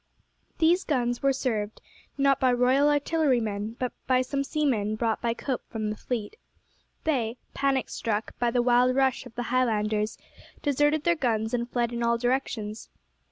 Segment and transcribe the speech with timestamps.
[0.57, 1.79] These guns were served,
[2.17, 6.37] not by Royal Artillerymen, but by some seamen brought by Cope from the fleet.
[7.03, 10.17] They, panic struck by the wild rush of the Highlanders,
[10.63, 12.89] deserted their guns and fled in all directions.